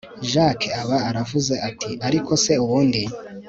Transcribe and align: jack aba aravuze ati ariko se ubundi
jack 0.31 0.59
aba 0.81 0.97
aravuze 1.09 1.53
ati 1.69 1.89
ariko 2.07 2.31
se 2.43 2.53
ubundi 2.63 3.01